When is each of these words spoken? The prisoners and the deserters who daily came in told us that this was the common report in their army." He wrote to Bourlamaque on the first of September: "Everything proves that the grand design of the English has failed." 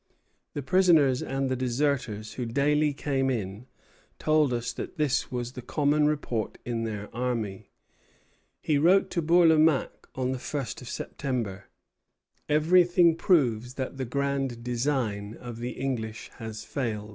The 0.55 0.63
prisoners 0.63 1.21
and 1.21 1.47
the 1.47 1.55
deserters 1.55 2.33
who 2.33 2.47
daily 2.47 2.91
came 2.91 3.29
in 3.29 3.67
told 4.17 4.51
us 4.51 4.73
that 4.73 4.97
this 4.97 5.31
was 5.31 5.51
the 5.51 5.61
common 5.61 6.07
report 6.07 6.57
in 6.65 6.85
their 6.85 7.15
army." 7.15 7.69
He 8.61 8.79
wrote 8.79 9.11
to 9.11 9.21
Bourlamaque 9.21 10.07
on 10.15 10.31
the 10.31 10.39
first 10.39 10.81
of 10.81 10.89
September: 10.89 11.65
"Everything 12.49 13.15
proves 13.15 13.75
that 13.75 13.97
the 13.97 14.05
grand 14.05 14.63
design 14.63 15.35
of 15.35 15.57
the 15.59 15.73
English 15.73 16.31
has 16.39 16.65
failed." 16.65 17.09